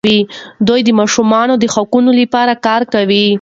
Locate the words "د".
0.85-0.89, 1.59-1.65